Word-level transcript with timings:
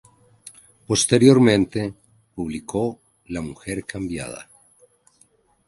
Posteriormente, 0.87 1.93
publicó 2.33 2.99
"La 3.27 3.39
mujer 3.41 3.85
cambiada". 3.85 4.49